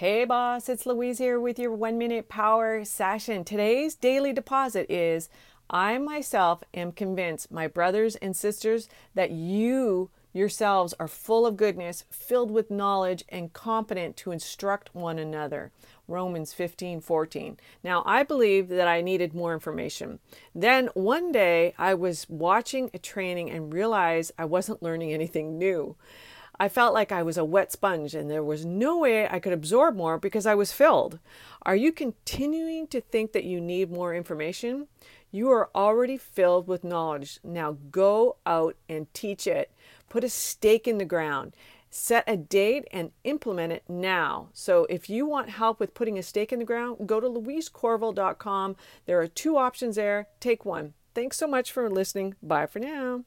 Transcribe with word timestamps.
Hey 0.00 0.24
boss, 0.24 0.70
it's 0.70 0.86
Louise 0.86 1.18
here 1.18 1.38
with 1.38 1.58
your 1.58 1.74
one 1.74 1.98
minute 1.98 2.30
power 2.30 2.86
session. 2.86 3.44
Today's 3.44 3.94
daily 3.94 4.32
deposit 4.32 4.90
is 4.90 5.28
I 5.68 5.98
myself 5.98 6.64
am 6.72 6.92
convinced, 6.92 7.52
my 7.52 7.66
brothers 7.66 8.16
and 8.16 8.34
sisters, 8.34 8.88
that 9.14 9.30
you 9.30 10.08
yourselves 10.32 10.94
are 10.98 11.06
full 11.06 11.44
of 11.44 11.58
goodness, 11.58 12.06
filled 12.08 12.50
with 12.50 12.70
knowledge, 12.70 13.24
and 13.28 13.52
competent 13.52 14.16
to 14.16 14.30
instruct 14.30 14.94
one 14.94 15.18
another. 15.18 15.70
Romans 16.08 16.54
15 16.54 17.02
14. 17.02 17.58
Now, 17.84 18.02
I 18.06 18.22
believed 18.22 18.70
that 18.70 18.88
I 18.88 19.02
needed 19.02 19.34
more 19.34 19.52
information. 19.52 20.18
Then 20.54 20.88
one 20.94 21.30
day 21.30 21.74
I 21.76 21.92
was 21.92 22.26
watching 22.30 22.90
a 22.94 22.98
training 22.98 23.50
and 23.50 23.70
realized 23.70 24.32
I 24.38 24.46
wasn't 24.46 24.82
learning 24.82 25.12
anything 25.12 25.58
new. 25.58 25.94
I 26.60 26.68
felt 26.68 26.92
like 26.92 27.10
I 27.10 27.22
was 27.22 27.38
a 27.38 27.44
wet 27.44 27.72
sponge 27.72 28.14
and 28.14 28.30
there 28.30 28.44
was 28.44 28.66
no 28.66 28.98
way 28.98 29.26
I 29.26 29.38
could 29.40 29.54
absorb 29.54 29.96
more 29.96 30.18
because 30.18 30.44
I 30.44 30.54
was 30.54 30.72
filled. 30.72 31.18
Are 31.62 31.74
you 31.74 31.90
continuing 31.90 32.86
to 32.88 33.00
think 33.00 33.32
that 33.32 33.44
you 33.44 33.62
need 33.62 33.90
more 33.90 34.14
information? 34.14 34.86
You 35.32 35.50
are 35.52 35.70
already 35.74 36.18
filled 36.18 36.68
with 36.68 36.84
knowledge. 36.84 37.40
Now 37.42 37.78
go 37.90 38.36
out 38.44 38.76
and 38.90 39.12
teach 39.14 39.46
it. 39.46 39.72
Put 40.10 40.22
a 40.22 40.28
stake 40.28 40.86
in 40.86 40.98
the 40.98 41.06
ground. 41.06 41.56
Set 41.88 42.24
a 42.26 42.36
date 42.36 42.86
and 42.92 43.12
implement 43.24 43.72
it 43.72 43.84
now. 43.88 44.50
So, 44.52 44.86
if 44.90 45.10
you 45.10 45.26
want 45.26 45.48
help 45.50 45.80
with 45.80 45.94
putting 45.94 46.18
a 46.18 46.22
stake 46.22 46.52
in 46.52 46.60
the 46.60 46.64
ground, 46.64 47.08
go 47.08 47.18
to 47.18 47.26
louisecorville.com. 47.26 48.76
There 49.06 49.20
are 49.20 49.26
two 49.26 49.56
options 49.56 49.96
there. 49.96 50.28
Take 50.38 50.64
one. 50.64 50.92
Thanks 51.14 51.36
so 51.36 51.48
much 51.48 51.72
for 51.72 51.90
listening. 51.90 52.36
Bye 52.42 52.66
for 52.66 52.78
now. 52.78 53.24